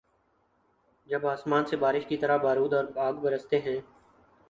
جب 1.07 1.27
آسمان 1.27 1.65
سے 1.65 1.75
بارش 1.75 2.05
کی 2.05 2.17
طرح 2.17 2.37
بارود 2.37 2.73
اور 2.73 2.85
آگ‘ 2.95 3.13
برستے 3.13 3.59
ہیں۔ 3.59 3.79